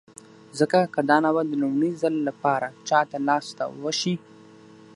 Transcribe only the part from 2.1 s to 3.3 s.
لپاره چاته